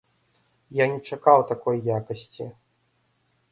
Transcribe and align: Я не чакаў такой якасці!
Я 0.79 0.85
не 0.93 0.97
чакаў 1.11 1.45
такой 1.53 1.77
якасці! 1.99 2.51